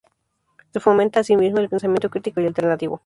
Se 0.73 0.79
fomenta, 0.79 1.19
asimismo, 1.19 1.59
el 1.59 1.69
pensamiento 1.69 2.09
crítico 2.09 2.41
y 2.41 2.47
alternativo. 2.47 2.99